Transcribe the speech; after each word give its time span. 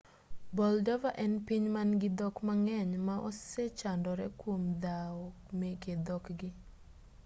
moldova 0.57 1.09
en 1.23 1.33
piny 1.47 1.65
man-gi 1.75 2.09
dhok 2.19 2.35
mang'eny 2.47 2.91
ma 3.07 3.15
osechandore 3.29 4.27
kuom 4.39 4.61
dhawo 4.83 5.25
meke 5.59 5.93
dhokgi 6.05 6.49